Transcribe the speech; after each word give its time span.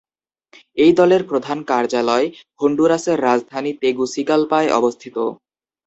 এই 0.77 0.91
দলের 0.99 1.21
প্রধান 1.29 1.57
কার্যালয় 1.63 2.27
হন্ডুরাসের 2.59 3.17
রাজধানী 3.21 3.71
তেগুসিগালপায় 3.81 4.69
অবস্থিত। 4.79 5.15